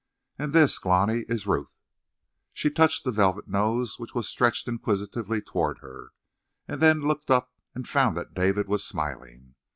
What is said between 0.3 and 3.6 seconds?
"And this, Glani, is Ruth." She touched the velvet